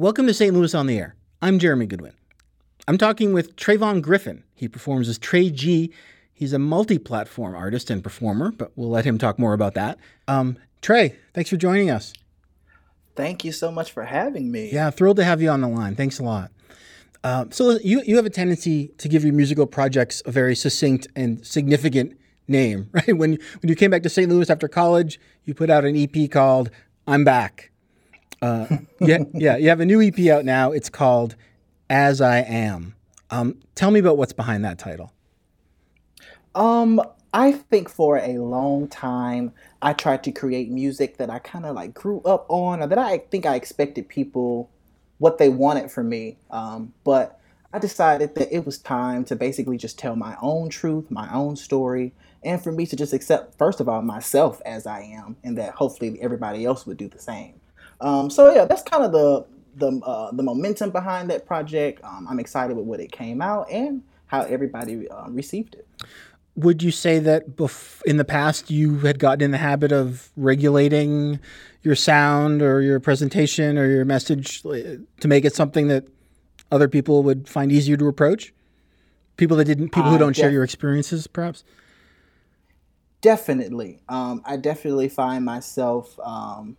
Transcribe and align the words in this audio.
Welcome 0.00 0.26
to 0.28 0.32
St. 0.32 0.54
Louis 0.54 0.74
on 0.74 0.86
the 0.86 0.98
Air. 0.98 1.14
I'm 1.42 1.58
Jeremy 1.58 1.84
Goodwin. 1.84 2.14
I'm 2.88 2.96
talking 2.96 3.34
with 3.34 3.54
Trayvon 3.56 4.00
Griffin. 4.00 4.44
He 4.54 4.66
performs 4.66 5.10
as 5.10 5.18
Trey 5.18 5.50
G. 5.50 5.92
He's 6.32 6.54
a 6.54 6.58
multi 6.58 6.96
platform 6.96 7.54
artist 7.54 7.90
and 7.90 8.02
performer, 8.02 8.50
but 8.50 8.72
we'll 8.76 8.88
let 8.88 9.04
him 9.04 9.18
talk 9.18 9.38
more 9.38 9.52
about 9.52 9.74
that. 9.74 9.98
Um, 10.26 10.56
Trey, 10.80 11.18
thanks 11.34 11.50
for 11.50 11.58
joining 11.58 11.90
us. 11.90 12.14
Thank 13.14 13.44
you 13.44 13.52
so 13.52 13.70
much 13.70 13.92
for 13.92 14.04
having 14.04 14.50
me. 14.50 14.72
Yeah, 14.72 14.88
thrilled 14.88 15.18
to 15.18 15.24
have 15.24 15.42
you 15.42 15.50
on 15.50 15.60
the 15.60 15.68
line. 15.68 15.96
Thanks 15.96 16.18
a 16.18 16.24
lot. 16.24 16.50
Uh, 17.22 17.44
so 17.50 17.78
you 17.84 18.00
you 18.06 18.16
have 18.16 18.24
a 18.24 18.30
tendency 18.30 18.88
to 18.96 19.06
give 19.06 19.22
your 19.22 19.34
musical 19.34 19.66
projects 19.66 20.22
a 20.24 20.30
very 20.30 20.56
succinct 20.56 21.08
and 21.14 21.46
significant 21.46 22.18
name, 22.48 22.88
right? 22.92 23.14
When 23.14 23.32
when 23.32 23.68
you 23.68 23.74
came 23.74 23.90
back 23.90 24.02
to 24.04 24.08
St. 24.08 24.30
Louis 24.30 24.48
after 24.48 24.66
college, 24.66 25.20
you 25.44 25.52
put 25.52 25.68
out 25.68 25.84
an 25.84 25.94
EP 25.94 26.30
called 26.30 26.70
"I'm 27.06 27.22
Back." 27.22 27.69
Uh, 28.42 28.66
yeah, 29.00 29.18
yeah, 29.34 29.56
you 29.56 29.68
have 29.68 29.80
a 29.80 29.86
new 29.86 30.00
EP 30.00 30.18
out 30.28 30.44
now. 30.44 30.72
It's 30.72 30.88
called 30.88 31.36
"As 31.88 32.20
I 32.20 32.38
Am." 32.38 32.94
Um, 33.30 33.56
tell 33.74 33.90
me 33.90 34.00
about 34.00 34.16
what's 34.16 34.32
behind 34.32 34.64
that 34.64 34.78
title. 34.78 35.12
Um, 36.54 37.00
I 37.32 37.52
think 37.52 37.88
for 37.88 38.18
a 38.18 38.38
long 38.38 38.88
time 38.88 39.52
I 39.80 39.92
tried 39.92 40.24
to 40.24 40.32
create 40.32 40.70
music 40.70 41.18
that 41.18 41.30
I 41.30 41.38
kind 41.38 41.64
of 41.64 41.76
like 41.76 41.94
grew 41.94 42.20
up 42.22 42.46
on, 42.48 42.82
or 42.82 42.86
that 42.86 42.98
I 42.98 43.18
think 43.18 43.46
I 43.46 43.54
expected 43.54 44.08
people 44.08 44.70
what 45.18 45.38
they 45.38 45.48
wanted 45.48 45.90
from 45.90 46.08
me. 46.08 46.38
Um, 46.50 46.92
but 47.04 47.40
I 47.72 47.78
decided 47.78 48.34
that 48.34 48.52
it 48.52 48.66
was 48.66 48.78
time 48.78 49.24
to 49.26 49.36
basically 49.36 49.76
just 49.76 49.96
tell 49.98 50.16
my 50.16 50.36
own 50.42 50.70
truth, 50.70 51.08
my 51.08 51.32
own 51.32 51.54
story, 51.54 52.12
and 52.42 52.60
for 52.60 52.72
me 52.72 52.84
to 52.86 52.96
just 52.96 53.12
accept, 53.12 53.56
first 53.58 53.78
of 53.78 53.88
all, 53.88 54.02
myself 54.02 54.60
as 54.66 54.86
I 54.86 55.02
am, 55.02 55.36
and 55.44 55.56
that 55.56 55.74
hopefully 55.74 56.18
everybody 56.20 56.64
else 56.64 56.84
would 56.84 56.96
do 56.96 57.08
the 57.08 57.20
same. 57.20 57.60
Um, 58.00 58.30
so 58.30 58.52
yeah, 58.52 58.64
that's 58.64 58.82
kind 58.82 59.04
of 59.04 59.12
the 59.12 59.46
the 59.76 60.00
uh, 60.04 60.32
the 60.32 60.42
momentum 60.42 60.90
behind 60.90 61.30
that 61.30 61.46
project. 61.46 62.02
Um, 62.04 62.26
I'm 62.28 62.38
excited 62.38 62.76
with 62.76 62.86
what 62.86 63.00
it 63.00 63.12
came 63.12 63.40
out 63.40 63.70
and 63.70 64.02
how 64.26 64.42
everybody 64.42 65.08
uh, 65.08 65.28
received 65.28 65.74
it. 65.74 65.86
Would 66.56 66.82
you 66.82 66.90
say 66.90 67.18
that 67.20 67.56
bef- 67.56 68.02
in 68.02 68.16
the 68.16 68.24
past 68.24 68.70
you 68.70 68.98
had 68.98 69.18
gotten 69.18 69.42
in 69.42 69.50
the 69.50 69.58
habit 69.58 69.92
of 69.92 70.30
regulating 70.36 71.38
your 71.82 71.94
sound 71.94 72.60
or 72.60 72.80
your 72.80 73.00
presentation 73.00 73.78
or 73.78 73.86
your 73.86 74.04
message 74.04 74.64
uh, 74.66 74.96
to 75.20 75.28
make 75.28 75.44
it 75.44 75.54
something 75.54 75.88
that 75.88 76.06
other 76.70 76.88
people 76.88 77.22
would 77.22 77.48
find 77.48 77.72
easier 77.72 77.96
to 77.96 78.08
approach? 78.08 78.52
People 79.36 79.56
that 79.56 79.64
didn't, 79.64 79.90
people 79.90 80.10
who 80.10 80.18
don't 80.18 80.34
def- 80.34 80.42
share 80.42 80.50
your 80.50 80.64
experiences, 80.64 81.26
perhaps. 81.26 81.64
Definitely, 83.20 84.00
um, 84.08 84.42
I 84.44 84.56
definitely 84.56 85.08
find 85.08 85.44
myself, 85.44 86.18
um, 86.20 86.76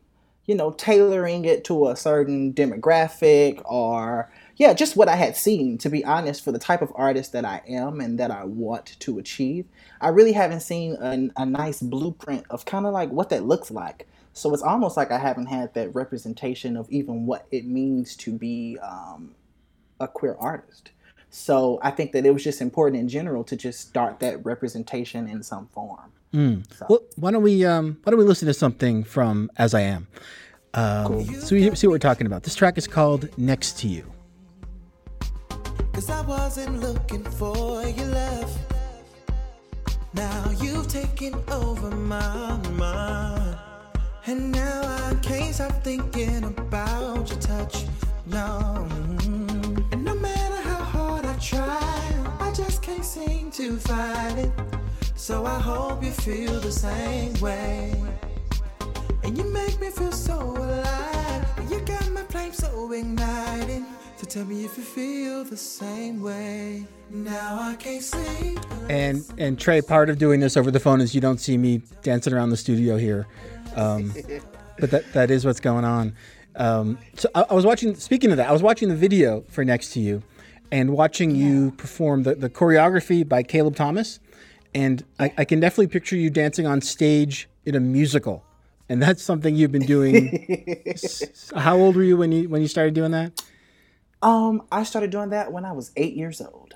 you 0.52 0.58
know, 0.58 0.72
tailoring 0.72 1.46
it 1.46 1.64
to 1.64 1.88
a 1.88 1.96
certain 1.96 2.52
demographic 2.54 3.62
or 3.64 4.30
yeah, 4.58 4.74
just 4.74 4.98
what 4.98 5.08
I 5.08 5.16
had 5.16 5.38
seen, 5.38 5.78
to 5.78 5.90
be 5.90 6.04
honest, 6.04 6.44
for 6.44 6.52
the 6.52 6.60
type 6.60 6.82
of 6.82 6.92
artist 6.94 7.32
that 7.32 7.46
I 7.46 7.62
am 7.66 8.02
and 8.02 8.20
that 8.20 8.32
I 8.32 8.44
want 8.44 8.98
to 9.00 9.18
achieve. 9.18 9.66
I 10.02 10.10
really 10.10 10.34
haven't 10.34 10.60
seen 10.60 10.98
a, 11.00 11.30
a 11.42 11.46
nice 11.46 11.82
blueprint 11.82 12.46
of 12.50 12.66
kind 12.66 12.86
of 12.86 12.92
like 12.92 13.12
what 13.12 13.30
that 13.30 13.46
looks 13.46 13.72
like. 13.72 14.10
So 14.34 14.54
it's 14.54 14.62
almost 14.62 14.98
like 14.98 15.10
I 15.10 15.20
haven't 15.20 15.46
had 15.46 15.74
that 15.76 15.96
representation 15.96 16.76
of 16.76 16.86
even 16.90 17.26
what 17.26 17.48
it 17.50 17.66
means 17.66 18.18
to 18.18 18.34
be 18.34 18.78
um, 18.80 19.34
a 20.02 20.08
queer 20.10 20.36
artist. 20.38 20.92
So 21.30 21.80
I 21.82 21.92
think 21.92 22.12
that 22.12 22.26
it 22.26 22.34
was 22.34 22.44
just 22.44 22.60
important 22.60 23.00
in 23.00 23.08
general 23.08 23.46
to 23.46 23.56
just 23.56 23.80
start 23.80 24.20
that 24.20 24.44
representation 24.44 25.30
in 25.30 25.44
some 25.44 25.68
form. 25.68 26.12
Mm. 26.34 26.64
So. 26.78 26.86
Well, 26.90 27.00
why 27.16 27.32
don't 27.32 27.44
we 27.44 27.66
um, 27.66 27.98
why 28.04 28.12
don't 28.12 28.20
we 28.20 28.26
listen 28.26 28.48
to 28.48 28.54
something 28.54 29.04
from 29.04 29.52
As 29.58 29.74
I 29.74 29.82
Am? 29.82 30.08
Um, 30.74 31.08
cool. 31.08 31.26
So 31.26 31.56
we 31.56 31.76
see 31.76 31.88
what 31.88 31.94
we're 31.94 32.00
talking 32.00 32.28
about. 32.28 32.44
This 32.44 32.56
track 32.56 32.78
is 32.78 32.88
called 32.88 33.30
Next 33.38 33.80
to 33.80 33.88
You. 33.88 34.12
Cause 35.94 36.10
I 36.10 36.22
wasn't 36.22 36.80
looking 36.80 37.24
for 37.24 37.84
your 37.84 38.08
love. 38.08 38.58
Now 40.14 40.52
you've 40.62 40.88
taken 40.88 41.36
over 41.50 41.92
my 41.92 42.58
mind. 42.72 43.58
And 44.26 44.52
now 44.52 44.82
I 44.84 45.16
can't 45.22 45.54
stop 45.54 45.84
thinking 45.84 46.44
about 46.44 47.30
your 47.30 47.40
touch. 47.40 47.86
No. 48.26 48.88
And 49.92 50.06
no 50.06 50.16
matter 50.16 50.70
how 50.70 50.84
hard 50.84 51.26
I 51.26 51.36
try, 51.38 52.38
I 52.40 52.54
just 52.54 52.82
can't 52.82 53.04
seem 53.04 53.52
to 53.52 53.78
find 53.78 54.40
it. 54.40 54.52
So 55.22 55.46
I 55.46 55.60
hope 55.60 56.04
you 56.04 56.10
feel 56.10 56.60
the 56.60 56.72
same 56.72 57.40
way. 57.40 57.94
And 59.24 59.38
you 59.38 59.44
make 59.44 59.80
me 59.80 59.92
feel 59.92 60.12
so 60.12 60.40
alive. 60.40 61.46
You 61.70 61.80
got 61.82 62.10
my 62.10 62.24
flame 62.24 62.52
so 62.54 62.92
ignited. 62.92 63.84
So 64.16 64.26
tell 64.26 64.46
me 64.46 64.66
if 64.66 64.76
you 64.78 64.84
feel 64.84 65.44
the 65.44 65.56
same 65.56 66.24
way. 66.24 66.88
Now 67.12 67.60
I 67.62 67.76
can't 67.76 68.02
sleep. 68.02 68.58
And 68.90 69.24
and 69.38 69.60
Trey, 69.60 69.84
part 69.84 70.10
of 70.10 70.18
doing 70.18 70.40
this 70.40 70.58
over 70.58 70.72
the 70.72 70.80
phone 70.80 71.02
is 71.02 71.14
you 71.14 71.22
don't 71.22 71.40
see 71.40 71.56
me 71.56 71.84
dancing 72.02 72.34
around 72.34 72.50
the 72.50 72.58
studio 72.58 72.98
here, 72.98 73.28
um, 73.76 74.16
but 74.80 74.90
that 74.90 75.14
that 75.14 75.30
is 75.30 75.46
what's 75.46 75.60
going 75.60 75.86
on. 75.86 76.16
Um, 76.56 76.98
so 77.14 77.30
I, 77.36 77.46
I, 77.48 77.54
was 77.54 77.64
watching. 77.64 77.94
Speaking 77.94 78.32
of 78.32 78.38
that, 78.38 78.50
I 78.50 78.52
was 78.52 78.64
watching 78.64 78.90
the 78.90 78.96
video 78.96 79.42
for 79.50 79.64
Next 79.64 79.92
to 79.92 80.00
You, 80.00 80.24
and 80.72 80.90
watching 80.90 81.30
yeah. 81.30 81.46
you 81.46 81.72
perform 81.74 82.24
the, 82.24 82.34
the 82.34 82.50
choreography 82.50 83.28
by 83.28 83.44
Caleb 83.44 83.76
Thomas, 83.76 84.20
and 84.74 85.04
I, 85.20 85.34
I 85.38 85.46
can 85.46 85.60
definitely 85.60 85.88
picture 85.88 86.16
you 86.16 86.30
dancing 86.30 86.66
on 86.66 86.82
stage 86.82 87.50
in 87.66 87.76
a 87.76 87.80
musical 87.80 88.44
and 88.92 89.02
that's 89.02 89.24
something 89.24 89.56
you've 89.56 89.72
been 89.72 89.86
doing. 89.86 90.46
How 91.56 91.78
old 91.78 91.96
were 91.96 92.04
you 92.04 92.18
when 92.18 92.34
you 92.34 92.50
when 92.50 92.62
you 92.62 92.68
started 92.68 92.94
doing 92.94 93.12
that? 93.12 93.42
Um, 94.22 94.64
I 94.70 94.84
started 94.84 95.12
doing 95.12 95.30
that 95.30 95.54
when 95.54 95.64
I 95.64 95.72
was 95.72 95.92
eight 95.96 96.14
years 96.14 96.42
old. 96.42 96.74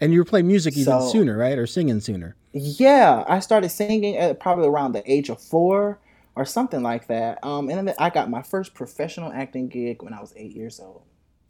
And 0.00 0.12
you 0.12 0.18
were 0.18 0.24
playing 0.24 0.48
music 0.48 0.76
even 0.76 1.00
so, 1.00 1.08
sooner, 1.08 1.38
right? 1.38 1.56
Or 1.56 1.68
singing 1.68 2.00
sooner? 2.00 2.34
Yeah, 2.52 3.22
I 3.28 3.38
started 3.38 3.68
singing 3.68 4.16
at 4.16 4.40
probably 4.40 4.66
around 4.66 4.90
the 4.90 5.08
age 5.10 5.28
of 5.28 5.40
four 5.40 6.00
or 6.34 6.44
something 6.44 6.82
like 6.82 7.06
that. 7.06 7.38
Um, 7.44 7.70
and 7.70 7.86
then 7.86 7.94
I 7.96 8.10
got 8.10 8.28
my 8.28 8.42
first 8.42 8.74
professional 8.74 9.30
acting 9.32 9.68
gig 9.68 10.02
when 10.02 10.12
I 10.12 10.20
was 10.20 10.34
eight 10.36 10.56
years 10.56 10.80
old. 10.80 11.02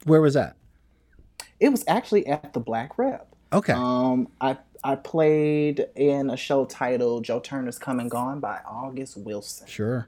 Where 0.03 0.21
was 0.21 0.35
that? 0.35 0.57
It 1.59 1.69
was 1.69 1.83
actually 1.87 2.27
at 2.27 2.53
the 2.53 2.59
Black 2.59 2.99
Rep. 2.99 3.35
Okay. 3.51 3.73
Um, 3.73 4.27
I 4.39 4.57
I 4.83 4.95
played 4.95 5.87
in 5.95 6.29
a 6.29 6.37
show 6.37 6.65
titled 6.65 7.23
"Joe 7.23 7.39
Turner's 7.39 7.77
Come 7.77 7.99
and 7.99 8.09
Gone" 8.09 8.39
by 8.39 8.59
August 8.65 9.17
Wilson. 9.17 9.67
Sure. 9.67 10.07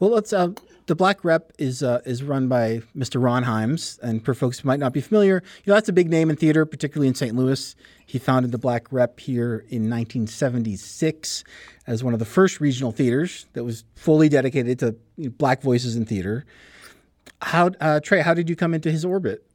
Well, 0.00 0.10
let's. 0.10 0.32
Uh, 0.32 0.50
the 0.86 0.94
Black 0.94 1.24
Rep 1.24 1.52
is 1.58 1.82
uh, 1.82 2.00
is 2.04 2.22
run 2.22 2.48
by 2.48 2.82
Mr. 2.96 3.22
Ron 3.22 3.44
Himes, 3.44 3.98
and 4.00 4.24
for 4.24 4.34
folks 4.34 4.58
who 4.58 4.66
might 4.66 4.80
not 4.80 4.92
be 4.92 5.00
familiar, 5.00 5.42
you 5.64 5.70
know 5.70 5.74
that's 5.74 5.88
a 5.88 5.92
big 5.92 6.10
name 6.10 6.28
in 6.28 6.36
theater, 6.36 6.66
particularly 6.66 7.08
in 7.08 7.14
St. 7.14 7.34
Louis. 7.34 7.74
He 8.04 8.18
founded 8.18 8.52
the 8.52 8.58
Black 8.58 8.92
Rep 8.92 9.18
here 9.20 9.64
in 9.68 9.88
1976 9.88 11.44
as 11.86 12.04
one 12.04 12.12
of 12.12 12.18
the 12.18 12.26
first 12.26 12.60
regional 12.60 12.92
theaters 12.92 13.46
that 13.54 13.64
was 13.64 13.84
fully 13.94 14.28
dedicated 14.28 14.78
to 14.80 14.96
you 15.16 15.26
know, 15.26 15.30
black 15.30 15.62
voices 15.62 15.96
in 15.96 16.04
theater. 16.04 16.44
How, 17.40 17.70
uh, 17.80 18.00
Trey? 18.00 18.20
How 18.20 18.34
did 18.34 18.48
you 18.50 18.56
come 18.56 18.74
into 18.74 18.90
his 18.90 19.04
orbit? 19.04 19.46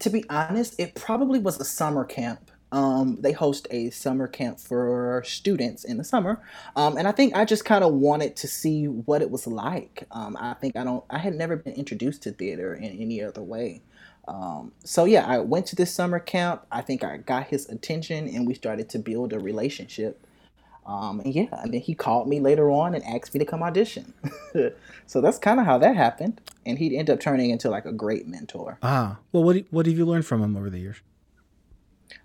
To 0.00 0.10
be 0.10 0.28
honest, 0.28 0.78
it 0.78 0.94
probably 0.94 1.38
was 1.38 1.58
a 1.60 1.64
summer 1.64 2.04
camp 2.04 2.50
um, 2.74 3.18
they 3.20 3.30
host 3.30 3.68
a 3.70 3.90
summer 3.90 4.26
camp 4.26 4.58
for 4.58 5.22
students 5.24 5.84
in 5.84 5.96
the 5.96 6.02
summer, 6.02 6.42
um, 6.74 6.96
and 6.96 7.06
I 7.06 7.12
think 7.12 7.36
I 7.36 7.44
just 7.44 7.64
kind 7.64 7.84
of 7.84 7.92
wanted 7.92 8.34
to 8.36 8.48
see 8.48 8.86
what 8.86 9.22
it 9.22 9.30
was 9.30 9.46
like. 9.46 10.08
Um, 10.10 10.36
I 10.40 10.54
think 10.54 10.74
I 10.74 10.82
don't, 10.82 11.04
I 11.08 11.18
had 11.18 11.36
never 11.36 11.54
been 11.54 11.74
introduced 11.74 12.24
to 12.24 12.32
theater 12.32 12.74
in 12.74 12.90
any 12.98 13.22
other 13.22 13.42
way. 13.42 13.82
Um, 14.26 14.72
so 14.82 15.04
yeah, 15.04 15.24
I 15.24 15.38
went 15.38 15.66
to 15.66 15.76
this 15.76 15.94
summer 15.94 16.18
camp. 16.18 16.66
I 16.72 16.80
think 16.80 17.04
I 17.04 17.18
got 17.18 17.46
his 17.46 17.68
attention, 17.68 18.26
and 18.26 18.44
we 18.44 18.54
started 18.54 18.88
to 18.88 18.98
build 18.98 19.32
a 19.32 19.38
relationship. 19.38 20.26
Um, 20.84 21.20
and 21.20 21.32
yeah, 21.32 21.62
and 21.62 21.72
then 21.72 21.80
he 21.80 21.94
called 21.94 22.28
me 22.28 22.40
later 22.40 22.72
on 22.72 22.96
and 22.96 23.04
asked 23.04 23.34
me 23.34 23.38
to 23.38 23.46
come 23.46 23.62
audition. 23.62 24.14
so 25.06 25.20
that's 25.20 25.38
kind 25.38 25.60
of 25.60 25.66
how 25.66 25.78
that 25.78 25.94
happened, 25.94 26.40
and 26.66 26.76
he'd 26.78 26.96
end 26.98 27.08
up 27.08 27.20
turning 27.20 27.50
into 27.50 27.70
like 27.70 27.84
a 27.84 27.92
great 27.92 28.26
mentor. 28.26 28.78
Ah, 28.82 29.18
well, 29.30 29.44
what 29.44 29.64
what 29.70 29.86
have 29.86 29.96
you 29.96 30.04
learned 30.04 30.26
from 30.26 30.42
him 30.42 30.56
over 30.56 30.70
the 30.70 30.80
years? 30.80 30.96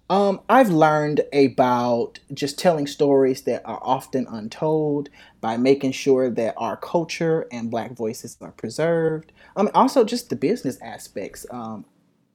Um, 0.10 0.42
I've 0.50 0.70
learned 0.70 1.22
about 1.32 2.20
just 2.34 2.58
telling 2.58 2.88
stories 2.88 3.44
that 3.44 3.62
are 3.64 3.80
often 3.84 4.26
untold 4.28 5.10
by 5.40 5.56
making 5.58 5.92
sure 5.92 6.32
that 6.32 6.56
our 6.58 6.78
culture 6.78 7.48
and 7.52 7.70
Black 7.70 7.92
voices 7.92 8.36
are 8.42 8.52
preserved. 8.52 9.32
Um, 9.56 9.70
also 9.76 10.04
just 10.04 10.32
the 10.32 10.36
business 10.36 10.80
aspects. 10.82 11.46
Um, 11.52 11.86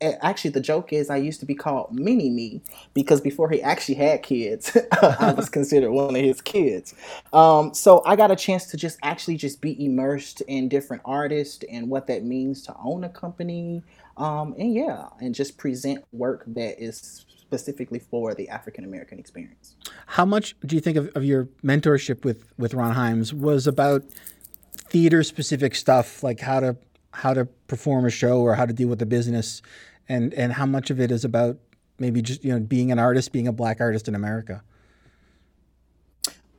actually, 0.01 0.51
the 0.51 0.61
joke 0.61 0.93
is 0.93 1.11
I 1.11 1.17
used 1.17 1.41
to 1.41 1.47
be 1.47 1.55
called 1.55 1.93
Mini 1.93 2.31
Me 2.31 2.63
because 2.93 3.21
before 3.21 3.51
he 3.51 3.61
actually 3.61 3.97
had 3.97 4.23
kids, 4.23 4.77
I 5.03 5.33
was 5.33 5.49
considered 5.51 5.91
one 5.91 6.15
of 6.15 6.23
his 6.23 6.41
kids. 6.41 6.95
Um, 7.33 7.75
so 7.75 8.03
I 8.07 8.15
got 8.15 8.31
a 8.31 8.37
chance 8.37 8.67
to 8.67 8.77
just 8.77 8.99
actually 9.03 9.37
just 9.37 9.61
be 9.61 9.85
immersed 9.85 10.43
in 10.43 10.69
different 10.69 11.03
artists 11.05 11.65
and 11.71 11.89
what 11.89 12.07
that 12.07 12.25
means 12.25 12.63
to 12.63 12.75
own 12.85 13.03
a 13.03 13.09
company. 13.09 13.83
Um, 14.17 14.55
and 14.59 14.73
yeah, 14.73 15.09
and 15.21 15.35
just 15.35 15.59
present 15.59 16.05
work 16.13 16.45
that 16.47 16.81
is 16.83 17.25
specifically 17.47 17.99
for 17.99 18.35
the 18.35 18.49
African 18.49 18.85
American 18.85 19.19
experience. 19.19 19.77
How 20.07 20.25
much 20.25 20.57
do 20.65 20.75
you 20.75 20.81
think 20.81 20.97
of, 20.97 21.09
of 21.15 21.25
your 21.25 21.47
mentorship 21.63 22.25
with 22.25 22.53
with 22.59 22.75
Ron 22.75 22.95
Himes 22.95 23.33
was 23.33 23.67
about 23.67 24.05
theater 24.77 25.23
specific 25.23 25.75
stuff, 25.75 26.23
like 26.23 26.41
how 26.41 26.61
to 26.61 26.77
how 27.13 27.35
to 27.35 27.47
perform 27.69 28.07
a 28.07 28.11
show 28.11 28.41
or 28.41 28.55
how 28.55 28.67
to 28.67 28.73
deal 28.73 28.89
with 28.89 28.99
the 28.99 29.07
business, 29.07 29.63
and 30.09 30.35
and 30.35 30.53
how 30.53 30.67
much 30.67 30.91
of 30.91 31.01
it 31.01 31.11
is 31.11 31.25
about 31.25 31.59
maybe 31.99 32.23
just 32.23 32.45
you 32.45 32.53
know 32.53 32.61
being 32.61 32.91
an 32.91 32.99
artist, 32.99 33.33
being 33.33 33.49
a 33.49 33.53
black 33.53 33.81
artist 33.81 34.09
in 34.09 34.15
America? 34.15 34.63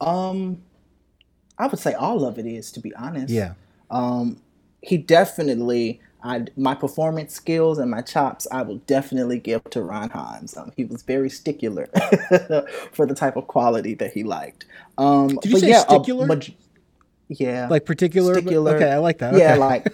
Um, 0.02 0.62
I 1.58 1.68
would 1.68 1.80
say 1.80 1.94
all 1.94 2.26
of 2.26 2.38
it 2.38 2.46
is, 2.46 2.72
to 2.74 2.80
be 2.80 2.94
honest. 2.96 3.34
Yeah. 3.34 3.54
Um, 3.90 4.42
he 4.82 4.98
definitely, 4.98 6.02
I 6.26 6.46
my 6.58 6.74
performance 6.74 7.34
skills 7.34 7.78
and 7.78 7.90
my 7.92 8.02
chops, 8.02 8.48
I 8.52 8.64
will 8.64 8.78
definitely 8.88 9.40
give 9.40 9.64
to 9.66 9.84
Ron 9.84 10.10
Himes. 10.10 10.58
Um, 10.58 10.72
he 10.76 10.84
was 10.84 11.04
very 11.04 11.30
stickler 11.30 11.86
for 12.92 13.06
the 13.06 13.16
type 13.16 13.36
of 13.36 13.48
quality 13.48 13.94
that 13.96 14.12
he 14.12 14.24
liked. 14.24 14.66
Um, 14.98 15.38
Did 15.42 15.52
you 15.52 15.60
say 15.60 15.70
yeah, 15.70 15.82
stickler? 15.82 16.28
Yeah, 17.28 17.68
Like 17.70 17.86
particular? 17.86 18.36
Particular. 18.36 18.76
Okay, 18.76 18.92
I 18.92 18.98
like 18.98 19.18
that. 19.20 19.34
yeah, 19.36 19.56
Okay. 19.56 19.58
like 19.58 19.86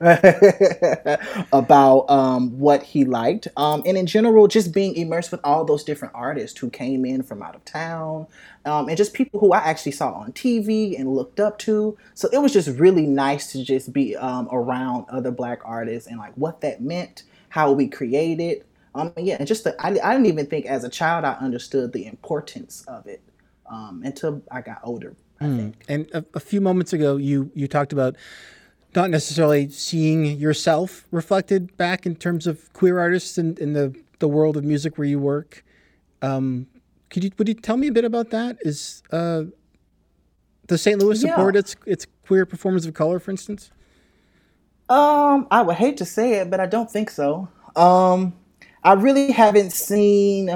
about 1.52 2.08
um, 2.10 2.58
what 2.58 2.82
he 2.82 3.04
liked, 3.04 3.48
um, 3.56 3.82
and 3.86 3.96
in 3.98 4.06
general, 4.06 4.46
just 4.48 4.72
being 4.72 4.94
immersed 4.96 5.30
with 5.30 5.40
all 5.44 5.64
those 5.64 5.84
different 5.84 6.14
artists 6.14 6.58
who 6.58 6.70
came 6.70 7.04
in 7.04 7.22
from 7.22 7.42
out 7.42 7.54
of 7.54 7.64
town, 7.64 8.26
um, 8.64 8.88
and 8.88 8.96
just 8.96 9.12
people 9.12 9.40
who 9.40 9.52
I 9.52 9.58
actually 9.58 9.92
saw 9.92 10.12
on 10.12 10.32
TV 10.32 10.98
and 10.98 11.14
looked 11.14 11.40
up 11.40 11.58
to. 11.60 11.96
So 12.14 12.28
it 12.32 12.38
was 12.38 12.52
just 12.52 12.68
really 12.78 13.06
nice 13.06 13.52
to 13.52 13.62
just 13.64 13.92
be 13.92 14.16
um, 14.16 14.48
around 14.50 15.06
other 15.10 15.30
Black 15.30 15.60
artists 15.64 16.08
and 16.08 16.18
like 16.18 16.32
what 16.34 16.60
that 16.62 16.80
meant, 16.80 17.24
how 17.50 17.72
we 17.72 17.88
created. 17.88 18.64
Um, 18.94 19.12
yeah, 19.18 19.36
and 19.38 19.46
just 19.46 19.64
the, 19.64 19.74
I, 19.84 19.88
I 19.88 20.12
didn't 20.12 20.26
even 20.26 20.46
think 20.46 20.66
as 20.66 20.84
a 20.84 20.88
child 20.88 21.24
I 21.24 21.32
understood 21.34 21.92
the 21.92 22.06
importance 22.06 22.84
of 22.86 23.06
it 23.06 23.22
um, 23.70 24.02
until 24.04 24.42
I 24.50 24.60
got 24.60 24.80
older. 24.84 25.16
Think. 25.40 25.84
And 25.88 26.10
a, 26.14 26.24
a 26.34 26.40
few 26.40 26.60
moments 26.60 26.92
ago, 26.92 27.16
you 27.16 27.50
you 27.54 27.68
talked 27.68 27.92
about 27.92 28.16
not 28.94 29.10
necessarily 29.10 29.68
seeing 29.68 30.24
yourself 30.38 31.06
reflected 31.10 31.76
back 31.76 32.06
in 32.06 32.14
terms 32.16 32.46
of 32.46 32.72
queer 32.72 32.98
artists 32.98 33.38
in, 33.38 33.56
in 33.58 33.72
the, 33.72 33.94
the 34.20 34.28
world 34.28 34.56
of 34.56 34.62
music 34.64 34.96
where 34.96 35.06
you 35.06 35.18
work. 35.18 35.64
Um, 36.22 36.68
could 37.10 37.24
you 37.24 37.30
would 37.38 37.48
you 37.48 37.54
tell 37.54 37.76
me 37.76 37.88
a 37.88 37.92
bit 37.92 38.04
about 38.04 38.30
that? 38.30 38.58
Is 38.62 39.02
uh, 39.10 39.44
does 40.66 40.82
St. 40.82 40.98
Louis 40.98 41.22
Yeah. 41.22 41.30
support 41.30 41.56
its 41.56 41.76
its 41.86 42.06
queer 42.26 42.46
performers 42.46 42.86
of 42.86 42.94
color, 42.94 43.18
for 43.18 43.30
instance? 43.30 43.70
Um, 44.88 45.46
I 45.50 45.62
would 45.62 45.76
hate 45.76 45.96
to 45.98 46.04
say 46.04 46.34
it, 46.34 46.50
but 46.50 46.60
I 46.60 46.66
don't 46.66 46.90
think 46.90 47.10
so. 47.10 47.48
Um, 47.76 48.34
I 48.82 48.92
really 48.94 49.32
haven't 49.32 49.72
seen. 49.72 50.50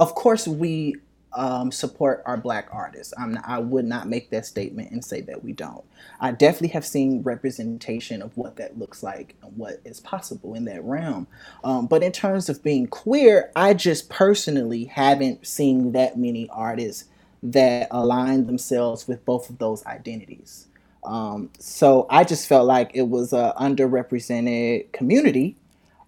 Of 0.00 0.14
course, 0.14 0.46
we 0.48 0.96
um, 1.38 1.70
support 1.70 2.22
our 2.26 2.36
black 2.36 2.68
artists. 2.72 3.14
Not, 3.16 3.42
I 3.46 3.60
would 3.60 3.84
not 3.84 4.08
make 4.08 4.30
that 4.30 4.44
statement 4.44 4.90
and 4.90 5.02
say 5.04 5.20
that 5.22 5.44
we 5.44 5.52
don't. 5.52 5.84
I 6.20 6.32
definitely 6.32 6.68
have 6.68 6.84
seen 6.84 7.22
representation 7.22 8.20
of 8.22 8.36
what 8.36 8.56
that 8.56 8.76
looks 8.76 9.04
like 9.04 9.36
and 9.42 9.56
what 9.56 9.80
is 9.84 10.00
possible 10.00 10.54
in 10.54 10.64
that 10.64 10.82
realm. 10.82 11.28
Um, 11.62 11.86
but 11.86 12.02
in 12.02 12.10
terms 12.10 12.48
of 12.48 12.62
being 12.64 12.88
queer, 12.88 13.52
I 13.54 13.72
just 13.72 14.10
personally 14.10 14.86
haven't 14.86 15.46
seen 15.46 15.92
that 15.92 16.18
many 16.18 16.48
artists 16.50 17.04
that 17.44 17.86
align 17.92 18.46
themselves 18.46 19.06
with 19.06 19.24
both 19.24 19.48
of 19.48 19.58
those 19.58 19.86
identities. 19.86 20.66
Um, 21.04 21.50
so 21.60 22.08
I 22.10 22.24
just 22.24 22.48
felt 22.48 22.66
like 22.66 22.90
it 22.94 23.02
was 23.08 23.32
a 23.32 23.54
underrepresented 23.60 24.90
community, 24.90 25.56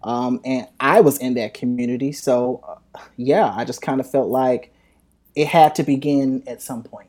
um, 0.03 0.41
and 0.43 0.67
I 0.81 0.99
was 0.99 1.17
in 1.19 1.35
that 1.35 1.53
community. 1.53 2.11
So 2.11 2.61
uh, 2.67 2.99
yeah, 3.15 3.53
I 3.55 3.63
just 3.63 3.81
kind 3.81 4.01
of 4.01 4.11
felt 4.11 4.27
like 4.27 4.73
it 5.35 5.47
had 5.47 5.75
to 5.75 5.83
begin 5.83 6.43
at 6.47 6.61
some 6.61 6.83
point. 6.83 7.07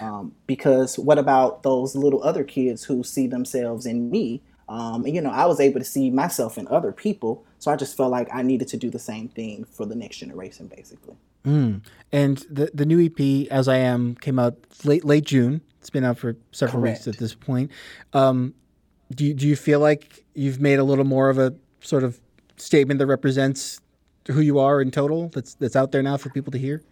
Um, 0.00 0.34
because 0.46 0.98
what 0.98 1.18
about 1.18 1.62
those 1.62 1.96
little 1.96 2.22
other 2.22 2.44
kids 2.44 2.84
who 2.84 3.02
see 3.02 3.26
themselves 3.26 3.86
in 3.86 4.10
me? 4.10 4.42
Um, 4.68 5.04
and, 5.04 5.14
you 5.14 5.20
know, 5.20 5.30
I 5.30 5.46
was 5.46 5.60
able 5.60 5.80
to 5.80 5.84
see 5.84 6.10
myself 6.10 6.58
in 6.58 6.68
other 6.68 6.92
people, 6.92 7.44
so 7.58 7.70
I 7.72 7.76
just 7.76 7.96
felt 7.96 8.10
like 8.10 8.28
I 8.32 8.42
needed 8.42 8.68
to 8.68 8.76
do 8.76 8.90
the 8.90 8.98
same 8.98 9.28
thing 9.28 9.64
for 9.64 9.86
the 9.86 9.94
next 9.94 10.18
generation, 10.18 10.68
basically. 10.68 11.16
Mm. 11.44 11.82
And 12.12 12.38
the 12.50 12.70
the 12.74 12.84
new 12.84 13.04
EP, 13.04 13.48
As 13.50 13.68
I 13.68 13.76
Am, 13.76 14.14
came 14.16 14.38
out 14.38 14.56
late 14.84 15.04
late 15.04 15.24
June. 15.24 15.60
It's 15.80 15.90
been 15.90 16.04
out 16.04 16.18
for 16.18 16.36
several 16.52 16.82
weeks 16.82 17.06
at 17.08 17.16
this 17.18 17.34
point. 17.34 17.70
Um, 18.12 18.54
do 19.14 19.24
you, 19.24 19.34
do 19.34 19.46
you 19.46 19.56
feel 19.56 19.80
like 19.80 20.24
you've 20.34 20.60
made 20.60 20.78
a 20.78 20.84
little 20.84 21.04
more 21.04 21.30
of 21.30 21.38
a 21.38 21.54
sort 21.80 22.04
of 22.04 22.20
statement 22.56 22.98
that 22.98 23.06
represents 23.06 23.80
who 24.26 24.40
you 24.40 24.58
are 24.58 24.82
in 24.82 24.90
total? 24.90 25.28
That's 25.28 25.54
that's 25.54 25.76
out 25.76 25.92
there 25.92 26.02
now 26.02 26.16
for 26.16 26.28
people 26.30 26.50
to 26.52 26.58
hear. 26.58 26.82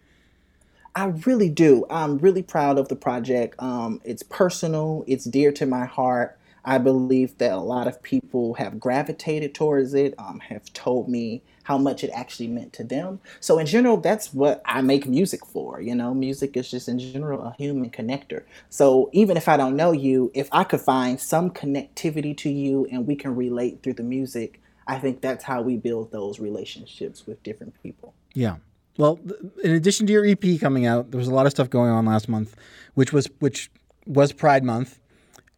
I 0.97 1.13
really 1.27 1.49
do. 1.49 1.85
I'm 1.91 2.17
really 2.17 2.41
proud 2.41 2.79
of 2.79 2.87
the 2.87 2.95
project. 2.95 3.53
Um, 3.61 4.01
it's 4.03 4.23
personal, 4.23 5.03
it's 5.05 5.25
dear 5.25 5.51
to 5.51 5.67
my 5.67 5.85
heart. 5.85 6.39
I 6.65 6.79
believe 6.79 7.37
that 7.37 7.51
a 7.51 7.59
lot 7.59 7.85
of 7.85 8.01
people 8.01 8.55
have 8.55 8.79
gravitated 8.79 9.53
towards 9.53 9.93
it, 9.93 10.15
um, 10.17 10.39
have 10.39 10.73
told 10.73 11.07
me 11.07 11.43
how 11.65 11.77
much 11.77 12.03
it 12.03 12.09
actually 12.15 12.47
meant 12.47 12.73
to 12.73 12.83
them. 12.83 13.19
So, 13.39 13.59
in 13.59 13.67
general, 13.67 13.97
that's 13.97 14.33
what 14.33 14.63
I 14.65 14.81
make 14.81 15.05
music 15.05 15.45
for. 15.45 15.79
You 15.79 15.93
know, 15.93 16.15
music 16.15 16.57
is 16.57 16.71
just, 16.71 16.89
in 16.89 16.97
general, 16.97 17.43
a 17.43 17.55
human 17.59 17.91
connector. 17.91 18.45
So, 18.69 19.11
even 19.13 19.37
if 19.37 19.47
I 19.47 19.55
don't 19.55 19.75
know 19.75 19.91
you, 19.91 20.31
if 20.33 20.49
I 20.51 20.63
could 20.63 20.81
find 20.81 21.19
some 21.21 21.51
connectivity 21.51 22.35
to 22.37 22.49
you 22.49 22.87
and 22.91 23.05
we 23.05 23.15
can 23.15 23.35
relate 23.35 23.83
through 23.83 23.93
the 23.93 24.03
music, 24.03 24.59
I 24.87 24.97
think 24.97 25.21
that's 25.21 25.43
how 25.43 25.61
we 25.61 25.77
build 25.77 26.11
those 26.11 26.39
relationships 26.39 27.27
with 27.27 27.43
different 27.43 27.81
people. 27.83 28.15
Yeah. 28.33 28.55
Well, 28.97 29.17
th- 29.17 29.39
in 29.63 29.71
addition 29.71 30.07
to 30.07 30.13
your 30.13 30.25
EP 30.25 30.59
coming 30.59 30.85
out, 30.85 31.11
there 31.11 31.17
was 31.17 31.27
a 31.27 31.33
lot 31.33 31.45
of 31.45 31.51
stuff 31.51 31.69
going 31.69 31.89
on 31.91 32.05
last 32.05 32.27
month, 32.27 32.55
which 32.95 33.13
was 33.13 33.27
which 33.39 33.69
was 34.05 34.31
Pride 34.31 34.63
Month, 34.63 34.99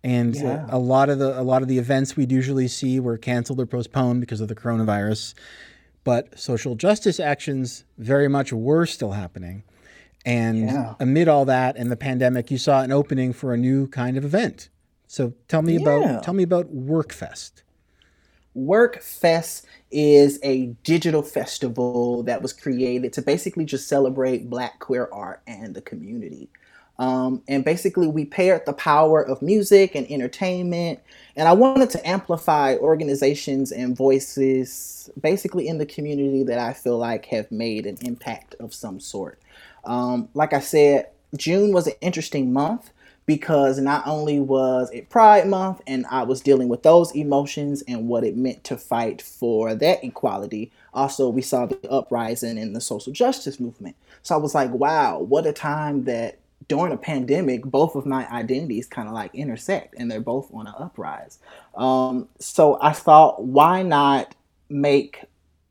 and 0.03 0.35
Yeah. 0.35 0.65
a 0.69 0.77
lot 0.79 1.09
of 1.09 1.19
the 1.19 1.39
a 1.39 1.43
lot 1.43 1.61
of 1.61 1.67
the 1.67 1.77
events 1.77 2.15
we'd 2.17 2.31
usually 2.31 2.67
see 2.67 2.99
were 2.99 3.17
canceled 3.17 3.59
or 3.59 3.65
postponed 3.65 4.19
because 4.21 4.41
of 4.41 4.47
the 4.47 4.55
coronavirus. 4.55 5.33
But 6.03 6.39
social 6.39 6.75
justice 6.75 7.19
actions 7.19 7.83
very 7.97 8.27
much 8.27 8.51
were 8.53 8.85
still 8.85 9.11
happening, 9.11 9.63
and 10.25 10.57
Yeah. 10.69 10.95
amid 10.99 11.27
all 11.27 11.45
that 11.45 11.77
and 11.77 11.91
the 11.91 11.97
pandemic, 11.97 12.49
you 12.51 12.57
saw 12.57 12.81
an 12.81 12.91
opening 12.91 13.31
for 13.33 13.53
a 13.53 13.57
new 13.57 13.87
kind 13.87 14.17
of 14.17 14.25
event. 14.25 14.69
So 15.07 15.33
tell 15.47 15.61
me 15.61 15.73
Yeah. 15.77 15.81
about 15.81 16.23
tell 16.23 16.33
me 16.33 16.43
about 16.43 16.73
WerqFest. 16.75 17.63
WerqFest 18.55 19.63
is 19.91 20.39
a 20.43 20.67
digital 20.83 21.21
festival 21.21 22.23
that 22.23 22.41
was 22.41 22.53
created 22.53 23.13
to 23.13 23.21
basically 23.21 23.65
just 23.65 23.87
celebrate 23.87 24.49
Black 24.49 24.79
queer 24.79 25.09
art 25.11 25.41
and 25.47 25.75
the 25.75 25.81
community. 25.81 26.49
Um, 26.99 27.41
and 27.47 27.63
basically, 27.63 28.07
we 28.07 28.25
paired 28.25 28.65
the 28.65 28.73
power 28.73 29.25
of 29.25 29.41
music 29.41 29.95
and 29.95 30.05
entertainment. 30.11 30.99
And 31.37 31.47
I 31.47 31.53
wanted 31.53 31.89
to 31.91 32.07
amplify 32.07 32.75
organizations 32.75 33.71
and 33.71 33.95
voices 33.95 35.09
basically 35.21 35.69
in 35.69 35.77
the 35.77 35.85
community 35.85 36.43
that 36.43 36.59
I 36.59 36.73
feel 36.73 36.97
like 36.97 37.25
have 37.27 37.49
made 37.51 37.85
an 37.85 37.97
impact 38.01 38.55
of 38.55 38.73
some 38.73 38.99
sort. 38.99 39.39
Um, 39.85 40.27
like 40.33 40.51
I 40.51 40.59
said, 40.59 41.07
June 41.37 41.71
was 41.71 41.87
an 41.87 41.93
interesting 42.01 42.51
month 42.51 42.91
because 43.29 43.77
not 43.77 44.07
only 44.07 44.39
was 44.39 44.89
it 44.89 45.07
Pride 45.07 45.47
Month 45.47 45.83
and 45.85 46.03
I 46.09 46.23
was 46.23 46.41
dealing 46.41 46.67
with 46.67 46.81
those 46.81 47.11
emotions 47.11 47.83
and 47.87 48.07
what 48.07 48.23
it 48.23 48.35
meant 48.35 48.63
to 48.63 48.75
fight 48.75 49.21
for 49.21 49.75
that 49.75 50.03
equality, 50.03 50.71
also 50.95 51.29
we 51.29 51.43
saw 51.43 51.67
the 51.67 51.77
uprising 51.91 52.57
in 52.57 52.73
the 52.73 52.81
social 52.81 53.13
justice 53.13 53.59
movement. 53.59 53.95
So 54.23 54.33
I 54.33 54.39
was 54.39 54.55
like, 54.55 54.71
wow, 54.71 55.19
what 55.19 55.45
a 55.45 55.53
time 55.53 56.05
that 56.05 56.39
during 56.69 56.91
a 56.91 56.97
pandemic, 56.97 57.61
both 57.65 57.93
of 57.93 58.07
my 58.07 58.27
identities 58.31 58.87
kind 58.87 59.07
of 59.07 59.13
like 59.13 59.35
intersect 59.35 59.93
and 59.95 60.09
they're 60.09 60.19
both 60.19 60.51
on 60.51 60.65
an 60.65 60.73
uprise. 60.79 61.37
Um, 61.75 62.29
so 62.39 62.79
I 62.81 62.93
thought, 62.93 63.43
why 63.43 63.83
not 63.83 64.33
make 64.69 65.25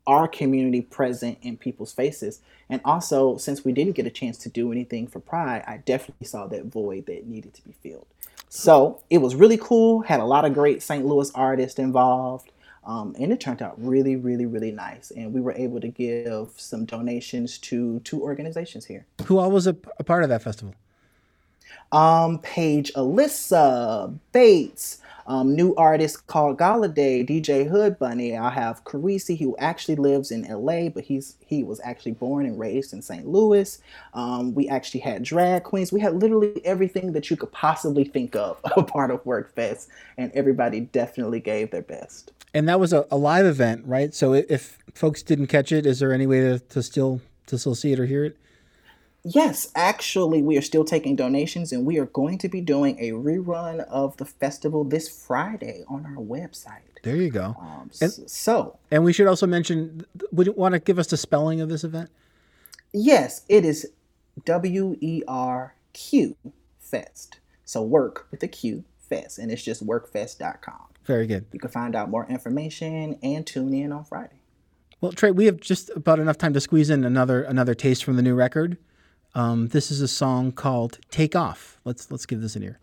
our 0.08 0.26
community 0.26 0.80
present 0.80 1.38
in 1.42 1.56
people's 1.56 1.92
faces. 1.92 2.40
And 2.70 2.80
also, 2.84 3.36
since 3.36 3.64
we 3.64 3.72
didn't 3.72 3.94
get 3.94 4.06
a 4.06 4.10
chance 4.10 4.38
to 4.38 4.48
do 4.48 4.72
anything 4.72 5.06
for 5.06 5.20
Pride, 5.20 5.62
I 5.66 5.76
definitely 5.76 6.26
saw 6.26 6.46
that 6.46 6.64
void 6.64 7.06
that 7.06 7.26
needed 7.26 7.54
to 7.54 7.62
be 7.62 7.72
filled. 7.82 8.06
So 8.48 9.02
it 9.10 9.18
was 9.18 9.34
really 9.34 9.58
cool, 9.58 10.00
had 10.00 10.20
a 10.20 10.24
lot 10.24 10.46
of 10.46 10.54
great 10.54 10.82
St. 10.82 11.04
Louis 11.04 11.30
artists 11.34 11.78
involved. 11.78 12.50
Um, 12.84 13.14
and 13.20 13.30
it 13.30 13.38
turned 13.38 13.60
out 13.60 13.74
really, 13.76 14.16
really, 14.16 14.46
really 14.46 14.72
nice. 14.72 15.10
And 15.10 15.34
we 15.34 15.42
were 15.42 15.52
able 15.52 15.78
to 15.78 15.88
give 15.88 16.52
some 16.56 16.86
donations 16.86 17.58
to 17.58 18.00
two 18.00 18.22
organizations 18.22 18.86
here. 18.86 19.04
Who 19.26 19.36
all 19.36 19.50
was 19.50 19.66
a, 19.66 19.76
a 19.98 20.04
part 20.04 20.22
of 20.22 20.30
that 20.30 20.42
festival? 20.42 20.74
Um, 21.92 22.38
Paige 22.38 22.90
Alyssa 22.94 24.18
Bates, 24.32 25.02
um, 25.28 25.54
new 25.54 25.74
artist 25.76 26.26
called 26.26 26.58
Galladay, 26.58 27.28
DJ 27.28 27.68
Hood 27.68 27.98
Bunny. 27.98 28.36
I 28.36 28.48
have 28.48 28.82
Carisi, 28.84 29.38
who 29.38 29.54
actually 29.58 29.96
lives 29.96 30.30
in 30.30 30.42
LA, 30.42 30.88
but 30.88 31.04
he's 31.04 31.36
he 31.46 31.62
was 31.62 31.80
actually 31.84 32.12
born 32.12 32.46
and 32.46 32.58
raised 32.58 32.94
in 32.94 33.02
St. 33.02 33.28
Louis. 33.28 33.78
Um, 34.14 34.54
we 34.54 34.68
actually 34.68 35.00
had 35.00 35.22
drag 35.22 35.64
queens. 35.64 35.92
We 35.92 36.00
had 36.00 36.14
literally 36.14 36.64
everything 36.64 37.12
that 37.12 37.30
you 37.30 37.36
could 37.36 37.52
possibly 37.52 38.04
think 38.04 38.34
of 38.34 38.58
a 38.76 38.82
part 38.82 39.10
of 39.10 39.22
WerqFest, 39.24 39.88
and 40.16 40.32
everybody 40.32 40.80
definitely 40.80 41.40
gave 41.40 41.70
their 41.70 41.82
best. 41.82 42.32
And 42.54 42.66
that 42.68 42.80
was 42.80 42.94
a, 42.94 43.06
a 43.10 43.18
live 43.18 43.44
event, 43.44 43.84
right? 43.84 44.14
So 44.14 44.32
if 44.32 44.78
folks 44.94 45.22
didn't 45.22 45.48
catch 45.48 45.72
it, 45.72 45.84
is 45.84 46.00
there 46.00 46.12
any 46.12 46.26
way 46.26 46.40
to, 46.40 46.58
to 46.58 46.82
still 46.82 47.20
to 47.46 47.58
still 47.58 47.74
see 47.74 47.92
it 47.92 48.00
or 48.00 48.06
hear 48.06 48.24
it? 48.24 48.38
Yes, 49.34 49.68
actually, 49.74 50.42
we 50.42 50.56
are 50.56 50.62
still 50.62 50.84
taking 50.84 51.14
donations 51.14 51.72
and 51.72 51.84
we 51.84 51.98
are 51.98 52.06
going 52.06 52.38
to 52.38 52.48
be 52.48 52.60
doing 52.60 52.98
a 52.98 53.10
rerun 53.10 53.80
of 53.88 54.16
the 54.16 54.24
festival 54.24 54.84
this 54.84 55.08
Friday 55.08 55.84
on 55.88 56.06
our 56.06 56.22
website. 56.22 56.80
There 57.02 57.16
you 57.16 57.30
go. 57.30 57.54
Um, 57.60 57.90
and, 58.00 58.12
so, 58.12 58.78
and 58.90 59.04
we 59.04 59.12
should 59.12 59.26
also 59.26 59.46
mention 59.46 60.06
would 60.32 60.46
you 60.46 60.52
want 60.52 60.72
to 60.74 60.78
give 60.78 60.98
us 60.98 61.08
the 61.08 61.16
spelling 61.16 61.60
of 61.60 61.68
this 61.68 61.84
event? 61.84 62.10
Yes, 62.92 63.44
it 63.48 63.64
is 63.64 63.90
W 64.44 64.96
E 65.00 65.22
R 65.28 65.74
Q 65.92 66.36
Fest. 66.78 67.40
So, 67.64 67.82
work 67.82 68.26
with 68.30 68.42
a 68.42 68.48
Q 68.48 68.84
Fest, 68.98 69.38
and 69.38 69.50
it's 69.52 69.62
just 69.62 69.86
werqfest.com. 69.86 70.80
Very 71.04 71.26
good. 71.26 71.46
You 71.52 71.60
can 71.60 71.70
find 71.70 71.94
out 71.94 72.10
more 72.10 72.26
information 72.28 73.18
and 73.22 73.46
tune 73.46 73.74
in 73.74 73.92
on 73.92 74.04
Friday. 74.04 74.40
Well, 75.00 75.12
Trey, 75.12 75.30
we 75.30 75.46
have 75.46 75.60
just 75.60 75.90
about 75.94 76.18
enough 76.18 76.38
time 76.38 76.54
to 76.54 76.60
squeeze 76.60 76.90
in 76.90 77.04
another 77.04 77.42
another 77.42 77.74
taste 77.74 78.04
from 78.04 78.16
the 78.16 78.22
new 78.22 78.34
record. 78.34 78.78
Um, 79.34 79.68
this 79.68 79.90
is 79.90 80.00
a 80.00 80.08
song 80.08 80.52
called 80.52 80.98
"Take 81.10 81.36
Off." 81.36 81.78
Let's 81.84 82.10
let's 82.10 82.26
give 82.26 82.40
this 82.40 82.56
an 82.56 82.62
ear. 82.62 82.78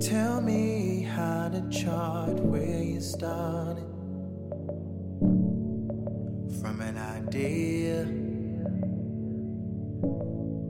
Tell 0.00 0.40
me 0.40 1.02
how 1.02 1.48
to 1.50 1.68
chart 1.70 2.40
where 2.40 2.82
you 2.82 3.00
started 3.00 3.89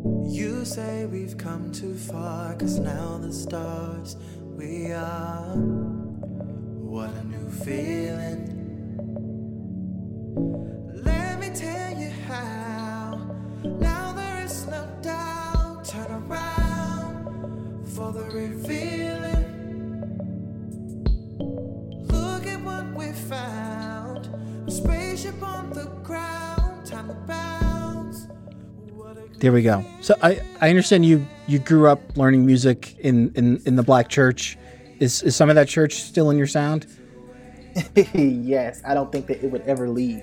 You 0.05 0.65
say 0.65 1.05
we've 1.05 1.37
come 1.37 1.71
too 1.73 1.95
far, 1.95 2.55
cause 2.55 2.79
now 2.79 3.19
the 3.19 3.33
stars 3.33 4.17
we 4.43 4.93
are. 4.93 5.55
What 5.57 7.11
a 7.11 7.25
new 7.27 7.51
feeling. 7.51 8.57
Let 11.05 11.39
me 11.39 11.51
tell 11.55 11.99
you 11.99 12.09
how. 12.27 13.21
Now 13.63 14.13
there 14.13 14.43
is 14.43 14.67
no 14.69 14.89
doubt. 15.03 15.85
Turn 15.85 16.11
around 16.11 17.87
for 17.89 18.13
the 18.13 18.25
revealing. 18.25 19.45
Look 22.09 22.47
at 22.47 22.63
what 22.63 22.87
we 22.95 23.13
found. 23.13 24.31
A 24.67 24.71
spaceship 24.71 25.43
on 25.43 25.71
the 25.71 25.85
ground. 26.03 26.87
Time 26.87 27.09
to 27.09 27.15
bounce. 27.27 28.27
There 29.39 29.53
we 29.53 29.63
go. 29.63 29.85
So 30.03 30.15
I, 30.23 30.43
I 30.61 30.69
understand 30.69 31.07
you 31.07 31.27
you 31.47 31.59
grew 31.59 31.89
up 31.89 32.17
learning 32.17 32.45
music 32.45 32.97
in, 32.99 33.33
in, 33.35 33.61
in 33.65 33.77
the 33.77 33.83
black 33.83 34.09
church. 34.09 34.59
Is 34.99 35.23
is 35.23 35.35
some 35.35 35.49
of 35.49 35.55
that 35.55 35.67
church 35.67 35.95
still 35.95 36.31
in 36.31 36.37
your 36.37 36.47
sound? 36.47 36.87
yes, 38.15 38.83
I 38.85 38.95
don't 38.95 39.11
think 39.11 39.29
that 39.29 39.43
it 39.43 39.51
would 39.51 39.63
ever 39.63 39.89
leave. 39.89 40.23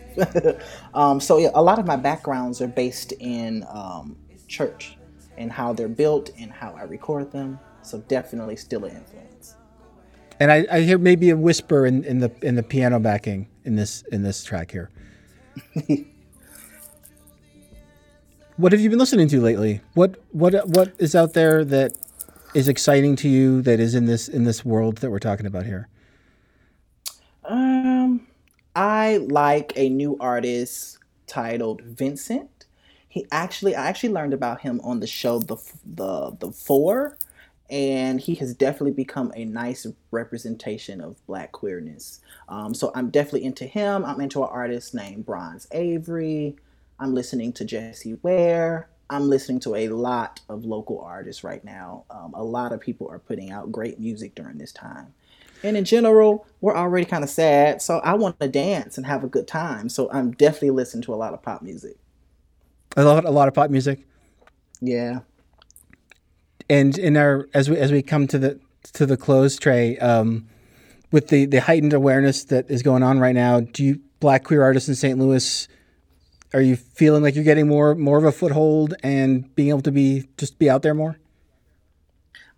um, 0.94 1.20
so 1.20 1.38
yeah, 1.38 1.50
a 1.56 1.62
lot 1.62 1.80
of 1.80 1.88
my 1.88 1.96
backgrounds 1.96 2.62
are 2.62 2.68
based 2.68 3.14
in 3.14 3.66
um, 3.70 4.16
church 4.48 4.98
and 5.38 5.52
how 5.52 5.74
they're 5.74 5.88
built 5.88 6.30
and 6.40 6.52
how 6.52 6.74
I 6.74 6.84
record 6.84 7.32
them. 7.32 7.60
So 7.82 8.00
definitely 8.08 8.56
still 8.56 8.86
an 8.86 8.98
influence. 8.98 9.56
And 10.40 10.52
I, 10.52 10.68
I 10.72 10.82
hear 10.82 11.00
maybe 11.00 11.32
a 11.32 11.38
whisper 11.38 11.88
in, 11.88 12.04
in 12.04 12.20
the 12.20 12.32
in 12.44 12.54
the 12.54 12.64
piano 12.64 13.00
backing 13.00 13.48
in 13.64 13.76
this 13.76 14.04
in 14.12 14.22
this 14.22 14.44
track 14.44 14.72
here. 14.72 14.92
what 18.58 18.72
have 18.72 18.82
you 18.82 18.90
been 18.90 19.00
listening 19.00 19.28
to 19.30 19.40
lately? 19.40 19.82
What 19.94 20.22
what 20.32 20.68
what 20.68 20.94
is 20.98 21.16
out 21.16 21.34
there 21.34 21.64
that 21.66 21.94
is 22.54 22.68
exciting 22.68 23.16
to 23.18 23.30
you 23.30 23.62
that 23.62 23.80
is 23.80 23.96
in 23.96 24.06
this 24.06 24.28
in 24.28 24.44
this 24.44 24.66
world 24.66 24.98
that 24.98 25.12
we're 25.12 25.20
talking 25.20 25.46
about 25.46 25.66
here? 25.66 25.88
Um, 27.46 28.28
I 28.76 29.18
like 29.18 29.74
a 29.76 29.90
new 29.90 30.18
artist 30.20 30.98
titled 31.28 31.84
Vincint. 31.84 32.50
He 33.10 33.26
actually, 33.32 33.76
I 33.76 33.88
actually 33.88 34.14
learned 34.14 34.34
about 34.34 34.62
him 34.62 34.82
on 34.84 35.00
the 35.00 35.08
show 35.08 35.40
the 35.40 35.58
the 35.86 36.36
the 36.40 36.52
Four, 36.52 37.18
and 37.70 38.20
he 38.20 38.36
has 38.36 38.54
definitely 38.56 38.92
become 38.92 39.32
a 39.36 39.46
nice 39.46 39.86
representation 40.12 41.00
of 41.00 41.26
Black 41.28 41.52
queerness. 41.52 42.22
Um, 42.50 42.74
so 42.74 42.92
I'm 42.96 43.10
definitely 43.10 43.46
into 43.46 43.66
him. 43.66 44.04
I'm 44.04 44.20
into 44.20 44.44
an 44.44 44.50
artist 44.52 44.94
named 44.94 45.26
Bronze 45.26 45.68
Avery. 45.72 46.58
I'm 47.00 47.14
listening 47.14 47.54
to 47.54 47.66
Jessie 47.66 48.18
Ware. 48.24 48.90
I'm 49.10 49.30
listening 49.30 49.60
to 49.62 49.76
a 49.76 49.90
lot 49.90 50.42
of 50.50 50.66
local 50.66 51.00
artists 51.00 51.44
right 51.44 51.64
now. 51.64 52.04
Um, 52.10 52.34
a 52.34 52.44
lot 52.44 52.74
of 52.74 52.82
people 52.82 53.08
are 53.10 53.20
putting 53.20 53.52
out 53.52 53.72
great 53.72 54.00
music 54.00 54.36
during 54.36 54.58
this 54.58 54.72
time. 54.72 55.14
And 55.64 55.78
in 55.78 55.86
general, 55.86 56.46
we're 56.62 56.76
already 56.76 57.06
kind 57.06 57.24
of 57.24 57.30
sad, 57.30 57.82
so 57.82 58.00
I 58.00 58.14
want 58.14 58.40
to 58.40 58.48
dance 58.48 58.98
and 58.98 59.08
have 59.08 59.24
a 59.24 59.28
good 59.28 59.48
time. 59.48 59.90
So 59.90 60.10
I'm 60.12 60.32
definitely 60.32 60.72
listening 60.72 61.04
to 61.04 61.14
a 61.14 61.16
lot 61.16 61.34
of 61.34 61.42
pop 61.42 61.62
music. 61.62 61.98
I 62.96 63.04
love 63.04 63.26
a 63.26 63.32
lot 63.32 63.48
of 63.48 63.54
pop 63.54 63.72
music. 63.72 64.06
Yeah. 64.82 65.20
And 66.70 66.98
in 66.98 67.18
our 67.18 67.48
as 67.54 67.70
we 67.70 67.78
as 67.78 67.92
we 67.92 68.02
come 68.02 68.28
to 68.28 68.38
the 68.38 68.60
to 68.94 69.06
the 69.06 69.18
close, 69.18 69.58
Trey, 69.58 69.98
um, 69.98 70.48
with 71.12 71.30
the 71.30 71.46
the 71.46 71.62
heightened 71.62 71.94
awareness 71.94 72.44
that 72.46 72.70
is 72.70 72.84
going 72.84 73.02
on 73.02 73.20
right 73.20 73.36
now, 73.36 73.62
do 73.62 73.84
you 73.84 74.02
black 74.20 74.44
queer 74.44 74.62
artists 74.62 74.90
in 74.90 74.96
St. 74.96 75.18
Louis? 75.18 75.68
Are 76.54 76.62
you 76.62 76.76
feeling 76.76 77.24
like 77.24 77.36
you're 77.36 77.44
getting 77.44 77.68
more 77.68 77.96
more 77.96 78.18
of 78.18 78.24
a 78.24 78.32
foothold 78.32 78.94
and 79.04 79.54
being 79.56 79.70
able 79.70 79.82
to 79.82 79.92
be 79.92 80.28
just 80.38 80.60
be 80.60 80.70
out 80.70 80.82
there 80.82 80.94
more? 80.94 81.18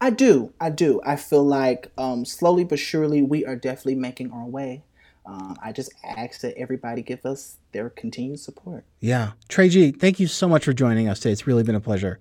I 0.02 0.12
do. 0.12 0.54
I 0.62 0.70
do. 0.70 1.02
I 1.06 1.16
feel 1.16 1.44
like 1.44 1.92
um, 1.98 2.24
slowly 2.24 2.64
but 2.64 2.80
surely 2.80 3.22
we 3.22 3.46
are 3.46 3.56
definitely 3.56 3.96
making 3.96 4.32
our 4.32 4.46
way. 4.46 4.84
Um, 5.26 5.58
I 5.62 5.72
just 5.72 5.94
ask 6.04 6.42
that 6.42 6.58
everybody 6.58 7.02
give 7.02 7.26
us 7.26 7.58
their 7.72 7.90
continued 7.90 8.40
support. 8.40 8.84
Yeah. 9.00 9.34
Trey 9.48 9.70
G, 9.70 9.92
thank 9.92 10.20
you 10.20 10.28
so 10.28 10.48
much 10.48 10.66
for 10.66 10.74
joining 10.74 11.08
us 11.08 11.20
today. 11.20 11.34
It's 11.34 11.46
really 11.46 11.64
been 11.64 11.76
a 11.76 11.82
pleasure. 11.82 12.20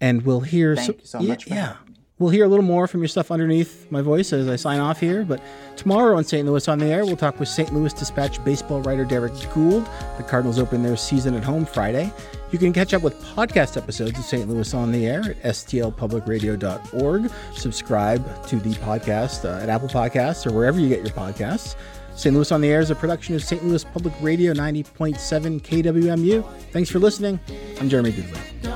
And 0.00 0.22
we'll 0.22 0.40
hear. 0.40 0.76
Thank 0.76 0.86
so, 0.86 0.92
you 0.92 1.06
so 1.06 1.20
yeah, 1.20 1.28
much. 1.28 1.46
yeah. 1.46 1.76
We'll 2.18 2.30
hear 2.30 2.46
a 2.46 2.48
little 2.48 2.64
more 2.64 2.86
from 2.86 3.02
your 3.02 3.08
stuff 3.08 3.30
underneath 3.30 3.90
my 3.90 4.00
voice 4.00 4.32
as 4.32 4.48
I 4.48 4.56
sign 4.56 4.80
off 4.80 4.98
here. 4.98 5.22
But 5.22 5.42
tomorrow 5.76 6.16
on 6.16 6.24
St. 6.24 6.46
Louis 6.46 6.66
on 6.66 6.78
the 6.78 6.86
Air, 6.86 7.04
we'll 7.04 7.16
talk 7.16 7.38
with 7.38 7.48
St. 7.48 7.74
Louis 7.74 7.92
Dispatch 7.92 8.42
baseball 8.42 8.80
writer 8.80 9.04
Derrick 9.04 9.34
Goold. 9.52 9.86
The 10.16 10.22
Cardinals 10.22 10.58
open 10.58 10.82
their 10.82 10.96
season 10.96 11.34
at 11.34 11.44
home 11.44 11.66
Friday. 11.66 12.10
You 12.52 12.58
can 12.58 12.72
catch 12.72 12.94
up 12.94 13.02
with 13.02 13.22
podcast 13.22 13.76
episodes 13.76 14.18
of 14.18 14.24
St. 14.24 14.48
Louis 14.48 14.72
on 14.72 14.92
the 14.92 15.06
Air 15.06 15.36
at 15.42 15.54
stlpublicradio.org. 15.54 17.30
Subscribe 17.54 18.46
to 18.46 18.56
the 18.56 18.72
podcast 18.76 19.44
uh, 19.44 19.62
at 19.62 19.68
Apple 19.68 19.88
Podcasts 19.88 20.46
or 20.46 20.54
wherever 20.54 20.80
you 20.80 20.88
get 20.88 21.00
your 21.00 21.14
podcasts. 21.14 21.76
St. 22.14 22.34
Louis 22.34 22.50
on 22.50 22.62
the 22.62 22.68
Air 22.68 22.80
is 22.80 22.90
a 22.90 22.94
production 22.94 23.34
of 23.34 23.44
St. 23.44 23.62
Louis 23.62 23.84
Public 23.84 24.14
Radio 24.22 24.54
90.7 24.54 25.60
KWMU. 25.60 26.50
Thanks 26.72 26.88
for 26.88 26.98
listening. 26.98 27.38
I'm 27.78 27.90
Jeremy 27.90 28.12
Goodwin. 28.12 28.75